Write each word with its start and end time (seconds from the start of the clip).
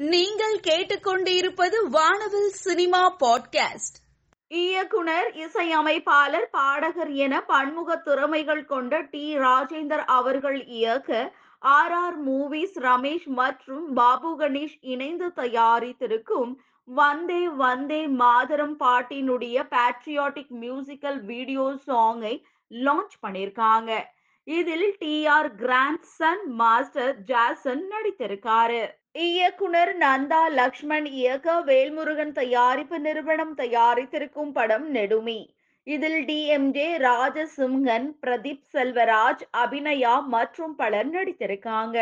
நீங்கள் 0.00 0.60
கேட்டுக்கொண்டிருப்பது 0.60 1.88
வானவில் 1.90 2.48
சினிமா 2.48 3.16
பாட்காஸ்ட். 3.16 3.98
இயக்குனர் 4.48 5.32
இசையமைப்பாளர் 5.32 6.50
பாடகர் 6.50 7.12
என 7.12 7.40
பன்முக 7.40 7.96
திறமைகள் 7.96 8.64
கொண்ட 8.64 9.00
டி. 9.00 9.38
ராஜேந்தர் 9.38 10.04
அவர்கள் 10.06 10.64
இயக்க 10.64 11.34
ஆர். 11.58 11.92
ஆர். 11.92 12.28
மூவிஸ் 12.28 12.78
ரமேஷ் 12.78 13.24
மற்றும் 13.24 13.92
பாபு 13.92 14.38
கணேஷ் 14.38 14.78
இணைந்து 14.80 15.26
தயாரித்திருக்கும் 15.26 16.54
வந்தே 16.84 17.48
வந்தே 17.48 18.06
மாதரம் 18.06 18.80
பாட்டினுடைய 18.80 19.68
பேட்ரியாட்டிக் 19.70 20.50
மியூசிக்கல் 20.60 21.24
வீடியோ 21.24 21.78
சாங்கை 21.86 22.42
லான்ச் 22.70 23.16
பண்ணியிருக்காங்க. 23.22 24.02
இதில் 24.44 24.96
T. 24.98 25.26
R. 25.26 25.54
Grandson 26.02 26.50
master 26.50 27.22
Jason 27.22 27.90
நடித்திருக்காரு. 27.90 28.98
இயக்குனர் 29.14 29.90
நந்தா 29.98 30.40
லக்ஷ்மண் 30.50 31.06
இயக்க 31.12 31.54
வேல்முருகன் 31.60 32.32
தயாரிப்பு 32.32 32.96
நிறுவனம் 33.00 33.54
தயாரித்திருக்கும் 33.54 34.52
படம் 34.52 34.86
நெடுமி. 34.94 35.40
இதில் 35.86 36.20
டிஎம்ஜே 36.24 36.86
ராஜசிம்ஹன் 37.02 38.06
பிரதீப் 38.22 38.68
செல்வராஜ் 38.72 39.42
அபிநயா 39.62 40.14
மற்றும் 40.26 40.74
பலர் 40.76 41.10
நடித்திருக்காங்க. 41.10 41.96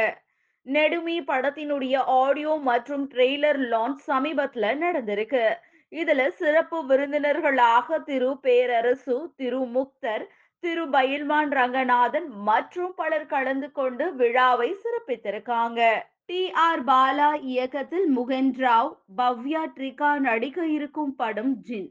நெடுமி 0.67 1.17
படத்தினுடைய 1.23 1.95
ஆடியோ 2.19 2.53
மற்றும் 2.62 3.07
ட்ரெய்லர் 3.11 3.61
லான்ச் 3.73 4.05
சமீபத்துல 4.06 4.75
நடந்திருக்கு. 4.79 5.45
இதுல 5.93 6.29
சிறப்பு 6.41 6.81
விருந்தினர்களாக 6.91 7.98
திரு. 8.05 8.31
பேரரசு 8.43 9.17
திரு. 9.37 9.62
முக்தர் 9.77 10.27
திரு. 10.65 10.84
பயில்வான் 10.91 11.53
ரங்கநாதன் 11.53 12.29
மற்றும் 12.45 12.95
பலர் 12.95 13.27
கலந்து 13.27 13.70
கொண்டு 13.73 14.06
விழாவை 14.15 14.70
சிறப்பித்திருக்காங்க. 14.84 15.81
டி 16.29 16.41
ஆர் 16.51 16.83
பாலா 16.85 17.29
இயக்கத்தில் 17.51 18.07
முகன் 18.07 18.51
ராவ் 18.59 18.91
பவ்யா 19.17 19.63
ட்ரிகா 19.77 20.11
நடிக்க 20.19 20.67
இருக்கும் 20.67 21.15
படம் 21.17 21.53
ஜின். 21.61 21.87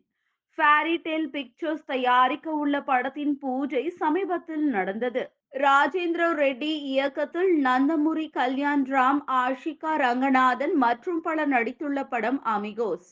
ஃபேரிடெல் 0.58 1.26
பிக்சர்ஸ் 1.30 1.86
தயாரிக்க 1.86 2.48
உள்ள 2.52 2.82
படத்தின் 2.82 3.34
பூஜை 3.40 3.90
சமீபத்தில் 4.02 4.66
நடந்தது. 4.76 5.24
ராஜேந்திர 5.64 6.24
ரெட்டி 6.42 6.72
இயக்கத்தில் 6.92 7.52
நந்தமுரி 7.66 8.28
கல்யாண் 8.30 8.86
ராம் 8.86 9.22
ஆஷிகா 9.42 9.94
ரங்கநாதன் 10.06 10.76
மற்றும் 10.76 11.22
பலர் 11.22 11.52
நடித்துள்ள 11.56 12.04
படம் 12.10 12.40
அமிகோஸ். 12.56 13.10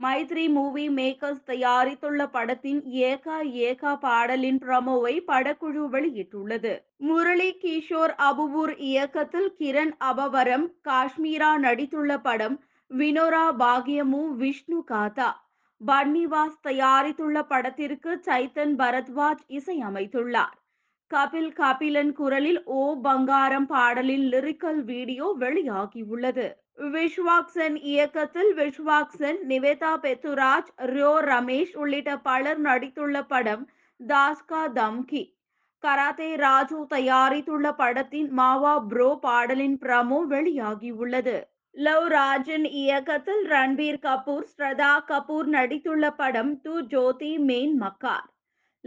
மைத்ரி 0.00 0.44
மூவி 0.48 0.84
மேக்கர்ஸ் 0.88 1.40
தயாரித்துள்ள 1.46 2.26
படத்தின் 2.30 2.80
ஏகா 3.08 3.38
ஏகா 3.68 3.92
பாடலின் 4.00 4.60
ப்ரமோவை 4.64 5.14
படக்குழு 5.30 5.82
வெளியிட்டுள்ளது. 5.94 6.74
முரளி 6.98 7.48
கிஷோர் 7.62 8.14
அபுபூர் 8.28 8.74
இயக்கத்தில் 8.90 9.50
கிரண் 9.60 9.92
அபவரம் 10.10 10.66
காஷ்மீரா 10.88 11.50
நடித்துள்ள 11.64 12.20
படம் 12.22 12.56
வினோரா 12.90 13.46
பாகியமு 13.62 14.22
விஷ்ணு 14.42 14.78
காதா 14.92 15.30
பன்னிவாஸ் 15.80 16.56
தயாரித்துள்ள 16.68 17.42
படத்திற்கு 17.42 18.12
சைத்தன் 18.26 18.74
பரத்வாஜ் 18.78 19.44
இசையமைத்துள்ளார். 19.58 20.56
கபில் 21.10 21.52
கபிலன் 21.58 22.10
குரலில் 22.12 22.58
ஓ 22.78 22.80
பங்காரம் 23.04 23.66
பாடலின் 23.66 24.26
லிரிக்கல் 24.32 24.80
வீடியோ 24.84 25.26
வெளியாகியுள்ளது. 25.40 26.46
விஸ்வாக்சன் 26.94 27.76
இயக்கத்தில் 27.92 28.50
விஸ்வாக்சன் 28.58 29.38
நிவேதா 29.50 29.92
பெத்துராஜ் 30.04 30.70
ரியோ 30.92 31.12
ரமேஷ் 31.30 31.74
உள்ளிட்ட 31.82 32.18
பலர் 32.28 32.60
நடித்துள்ள 32.60 33.22
படம் 33.32 33.64
தாஸ்கா 34.00 34.62
தம்கி. 34.78 35.24
கராத்தே 35.84 36.30
ராஜு 36.36 36.78
தயாரித்துள்ள 36.94 37.68
படத்தின் 37.82 38.30
மாவா 38.38 38.76
ப்ரோ 38.92 39.10
பாடலின் 39.20 39.78
பிரமோ 39.84 40.20
வெளியாகியுள்ளது. 40.34 41.36
லவ் 41.76 42.08
ராஜன் 42.10 42.66
இயக்கத்தில் 42.82 43.44
ரன்பீர் 43.46 44.02
கபூர் 44.06 44.48
ஸ்ரதா 44.52 44.94
கபூர் 45.10 45.48
நடித்துள்ள 45.56 46.10
படம் 46.16 46.52
டு 46.62 46.74
ஜோதி 46.94 47.32
மெயின் 47.50 47.76
மக்கார் 47.82 48.26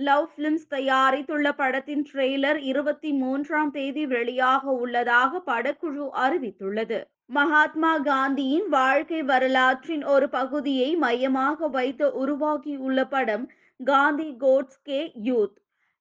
லவ் 0.08 0.28
பிலிம்ஸ் 0.36 0.68
தயாரித்துள்ள 0.70 1.48
படத்தின் 1.56 2.04
ட்ரெய்லர் 2.10 2.60
இருபத்தி 2.72 3.10
மூன்றாம் 3.14 3.72
தேதி 3.72 4.04
வெளியாக 4.06 4.64
உள்ளதாக 4.84 5.42
படக்குழு 5.48 6.06
அறிவித்துள்ளது. 6.24 7.00
மகாத்மா 7.30 7.92
காந்தியின் 7.98 8.68
வாழ்க்கை 8.70 9.20
வரலாற்றின் 9.24 10.06
ஒரு 10.06 10.28
பகுதியை 10.30 10.90
மையமாக 10.96 11.68
வைத்து 11.68 12.08
உருவாக்கியுள்ள 12.24 13.06
படம் 13.10 13.46
காந்தி 13.80 14.30
கோட்ஸ்கே 14.40 15.02
யூத் 15.28 15.58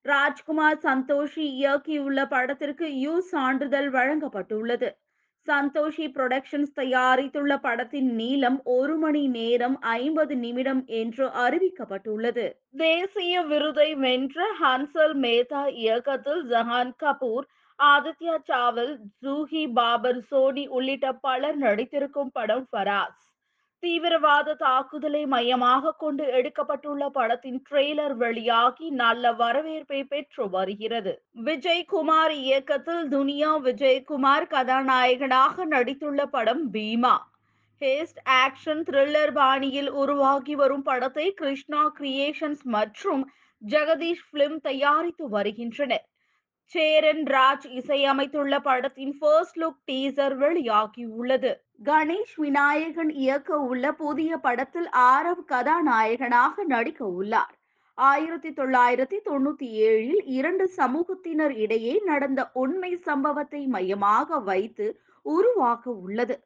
ராஜ்குமார் 0.06 0.80
சந்தோஷி 0.88 1.46
இயக்கியுள்ள 1.58 2.20
படத்திற்கு 2.28 2.86
யூ 2.98 3.14
சான்றிதழ் 3.32 3.90
வழங்கப்பட்டுள்ளது. 3.96 4.90
சந்தோஷி 5.46 6.06
புரொடக்ஷன்ஸ் 6.08 6.72
தயாரித்துள்ள 6.76 7.56
படத்தின் 7.56 8.14
நீளம் 8.14 8.60
ஒரு 8.64 8.96
மணி 8.96 9.26
நேரம் 9.28 9.78
ஐம்பது 9.80 10.36
நிமிடம் 10.36 10.82
என்று 10.86 11.26
அறிவிக்கப்பட்டுள்ளது. 11.44 12.52
தேசிய 12.76 13.42
விருதை 13.42 13.94
வென்ற 13.94 14.46
ஹன்சல் 14.60 15.16
மேத்தா 15.16 15.62
இயக்கத்தில் 15.66 16.42
ஜஹான் 16.50 16.92
கபூர் 17.02 17.46
ஆதித்யா 17.78 18.36
சாவல் 18.48 18.94
ஜூஹி 19.22 19.72
பாபர் 19.72 20.22
சோனி 20.22 20.66
உள்ளிட்ட 20.66 21.12
பலர் 21.12 21.58
நடித்திருக்கும் 21.58 22.32
படம் 22.32 22.66
ஃபராஸ். 22.72 23.29
தீவிரவாத 23.82 24.54
தாக்குதலை 24.54 25.26
மையமாக 25.26 25.92
கொண்டு 25.92 26.24
எடுக்கப்பட்டுள்ள 26.38 27.04
படத்தின் 27.08 27.60
ட்ரெய்லர் 27.70 28.14
வெளியாகி 28.16 28.90
நல்ல 29.02 29.32
வரவேற்பை 29.32 30.00
பெற்று 30.04 30.44
வருகிறது. 30.50 31.12
விஜய் 31.48 31.84
குமார் 31.84 32.34
இயக்கத்தில் 32.34 33.04
துனியா 33.08 33.52
விஜயகுமார் 33.68 34.46
கதாநாயகனாக 34.46 35.66
நடித்துள்ள 35.66 36.26
படம் 36.26 36.64
பீமா. 36.72 37.14
ஹேஸ்ட் 37.82 38.20
ஆக்ஷன் 38.44 38.82
த்ரில்லர் 38.88 39.32
பாணியில் 39.32 39.90
உருவாகி 39.90 40.54
வரும் 40.54 40.82
படத்தை 40.82 41.26
கிருஷ்ணா 41.34 41.82
கிரியேஷன்ஸ் 41.98 42.64
மற்றும் 42.76 43.22
ஜெகதீஷ் 43.62 44.26
பிலிம் 44.32 44.58
தயாரித்து 44.60 45.28
வருகின்றனர். 45.28 46.04
சேரன் 46.72 47.22
ராஜ் 47.26 47.64
இசையமைத்துள்ள 47.78 48.58
படத்தின் 48.62 49.14
ஃபர்ஸ்ட் 49.18 49.56
லுக் 49.58 49.80
டீசர் 49.86 50.34
வெளியாகியுள்ளது. 50.38 51.50
கணேஷ் 51.84 52.34
விநாயகன் 52.36 53.10
இயக்க 53.22 53.58
உள்ள 53.60 53.92
புதிய 53.92 54.36
படத்தில் 54.36 54.88
ஆரவ் 54.88 55.42
கதாநாயகனாக 55.44 56.64
நடிக்க 56.64 57.04
உள்ளார். 57.04 57.54
ஆயிரத்தி 57.98 58.50
தொள்ளாயிரத்தி 58.50 59.18
தொண்ணூத்தி 59.28 59.68
ஏழில் 59.88 60.22
இரண்டு 60.24 60.70
சமூகத்தினர் 60.76 61.54
இடையே 61.56 61.94
நடந்த 62.04 62.50
உண்மை 62.52 62.92
சம்பவத்தை 62.98 63.66
மையமாக 63.66 64.38
வைத்து 64.40 64.86
உருவாக 65.26 65.90
உள்ளது. 65.90 66.36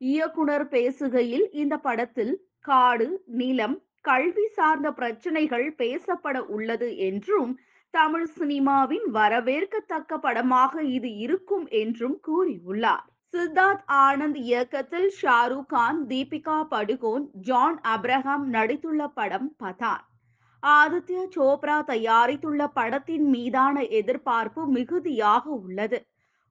இயக்குனர் 0.00 0.66
பேசுகையில் 0.68 1.46
இந்த 1.52 1.76
படத்தில் 1.78 2.34
காடு 2.60 3.08
நிலம் 3.26 3.76
கல்வி 4.00 4.46
சார்ந்த 4.48 4.88
பிரச்சனைகள் 4.92 5.68
பேசப்பட 5.78 6.38
உள்ளது 6.56 6.96
என்றும் 6.96 7.52
தமிழ் 7.96 8.28
சினிமாவின் 8.38 9.06
வரவேற்கத்தக்க 9.12 10.16
படமாக 10.16 10.82
இது 10.82 11.10
இருக்கும் 11.16 11.66
என்றும் 11.80 12.16
கூறியுள்ளார். 12.28 13.04
சித்தார்த் 13.34 13.84
ஆனந்த் 14.06 14.38
இயக்கத்தில் 14.40 15.08
ஷாருக் 15.22 15.68
கான் 15.68 16.00
தீபிகா 16.06 16.58
படுகோன் 16.70 17.24
ஜான் 17.40 17.78
அப்ரஹாம் 17.94 18.44
நடித்துள்ள 18.52 19.06
படம் 19.14 19.48
பதான் 19.62 20.02
ஆதித்ய 20.62 21.22
சோப்ரா 21.36 21.78
தயாரித்துள்ள 21.86 22.66
படத்தின் 22.74 23.26
மீதான 23.30 23.82
எதிர்பார்ப்பு 24.00 24.62
மிகுதியாக 24.66 25.44
உள்ளது. 25.50 25.98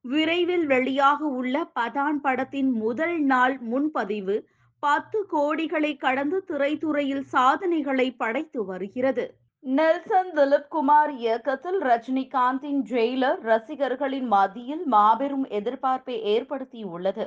விரைவில் 0.05 0.65
வெளியாக 0.67 1.19
உள்ள 1.39 1.55
பதான் 1.79 2.19
படத்தின் 2.21 2.71
முதல் 2.71 3.17
நாள் 3.23 3.55
முன்பதிவு 3.71 4.35
பத்து 4.83 5.19
கோடிகளை 5.33 5.91
கடந்து 5.97 6.39
திரைத்துறையில் 6.47 7.25
சாதனைகளை 7.35 8.07
படைத்து 8.11 8.61
வருகிறது. 8.65 9.25
நெல்சன் 9.63 10.31
திலீப் 10.33 10.67
குமார் 10.67 11.11
இயக்கத்தில் 11.11 11.77
ரஜினிகாந்தின் 11.81 12.81
ஜெயிலர் 12.81 13.39
ரசிகர்களின் 13.41 14.27
மத்தியில் 14.27 14.85
மாபெரும் 14.85 15.45
எதிர்பார்ப்பை 15.49 16.15
ஏற்படுத்தியுள்ளது. 16.33 17.25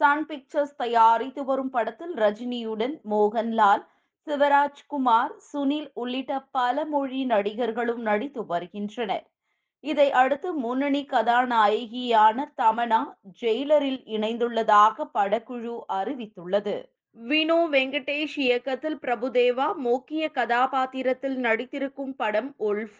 சன் 0.00 0.26
பிக்சர்ஸ் 0.26 0.76
தயாரித்து 0.76 1.44
வரும் 1.44 1.70
படத்தில் 1.70 2.14
ரஜினியுடன் 2.14 2.94
மோகன்லால் 3.10 3.82
சிவராஜ்குமார் 4.26 5.32
சுனில் 5.52 5.90
உள்ளிட்ட 5.94 6.40
பல 6.50 6.84
மொழி 6.84 7.24
நடிகர்களும் 7.24 8.02
நடித்து 8.02 8.46
வருகின்றனர். 8.46 9.26
இதை 9.84 10.12
அடுத்து 10.12 10.54
முன்னணி 10.54 11.04
கதாநாயகியான 11.04 12.44
தமனா 12.56 13.04
ஜெயிலரில் 13.42 14.02
இணைந்துள்ளதாக 14.06 15.10
படக்குழு 15.14 15.80
அறிவித்துள்ளது. 15.92 16.76
வினோ 17.16 17.56
வெங்கடேஷ் 17.70 18.34
இயக்கத்தில் 18.36 18.96
பிரபுதேவா 18.96 19.74
முக்கிய 19.74 20.28
கதாபாத்திரத்தில் 20.28 21.36
நடித்திருக்கும் 21.36 22.14
படம் 22.16 22.54
உல்ஃப். 22.58 22.98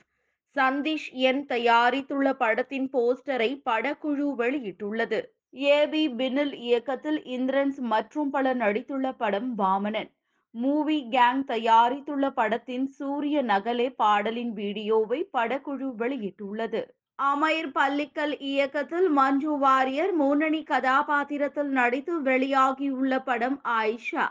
சந்தீஷ் 0.56 1.12
என் 1.12 1.46
தயாரித்துள்ள 1.46 2.32
படத்தின் 2.32 2.88
போஸ்டரை 2.92 3.50
படக்குழு 3.70 4.28
வெளியிட்டுள்ளது. 4.38 5.20
ஏபி 5.52 6.02
பினில் 6.14 6.54
இயக்கத்தில் 6.54 7.22
இந்திரன்ஸ் 7.22 7.78
மற்றும் 7.78 8.30
பலர் 8.30 8.56
நடித்துள்ள 8.56 9.12
படம் 9.16 9.58
வாமனன். 9.58 10.10
மூவி 10.54 11.08
கேங் 11.10 11.44
தயாரித்துள்ள 11.46 12.30
படத்தின் 12.30 12.86
சூரிய 12.86 13.42
நகலே 13.42 13.88
பாடலின் 13.96 14.52
வீடியோவை 14.52 15.28
படக்குழு 15.32 15.88
வெளியிட்டுள்ளது. 15.98 16.82
அமைர் 17.18 17.68
பள்ளிக்கல் 17.68 18.34
இயக்கத்தில் 18.38 19.08
மஞ்சு 19.08 19.58
வாரியர் 19.58 20.12
முன்னணி 20.12 20.62
கதாபாத்திரத்தில் 20.62 21.68
நடித்து 21.68 22.20
வெளியாகியுள்ள 22.20 23.22
படம் 23.24 23.60
ஆயிஷா. 23.68 24.26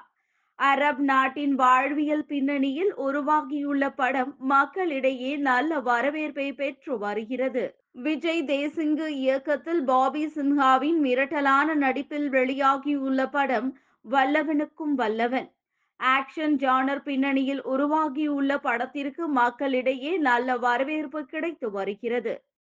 அரப் 0.56 1.00
நாட்டின் 1.00 1.56
வாழ்வியல் 1.56 2.26
பின்னணியில் 2.26 2.94
உருவாகியுள்ள 2.96 3.90
படம் 3.90 4.36
மக்களிடையே 4.38 5.38
நல்ல 5.38 5.80
வரவேற்பை 5.80 6.54
பெற்று 6.54 6.98
வருகிறது. 6.98 7.76
விஜய் 7.92 8.44
தேசிங்கு 8.44 9.08
இயக்கத்தில் 9.08 9.84
பாபி 9.84 10.26
சின்ஹாவின் 10.26 11.02
மிரட்டலான 11.04 11.74
நடிப்பில் 11.74 12.30
வெளியாகியுள்ள 12.32 13.30
படம் 13.32 13.78
வல்லவனுக்கும் 14.12 14.96
வல்லவன். 14.96 15.52
ஆக்ஷன் 16.00 16.56
ஜானர் 16.56 17.04
பின்னணியில் 17.04 17.64
உருவாகியுள்ள 17.64 18.58
படத்திற்கு 18.58 19.28
மக்களிடையே 19.28 20.18
நல்ல 20.18 20.58
வரவேற்பு 20.58 21.26
கிடைத்து 21.26 21.72
வருகிறது. 21.72 22.46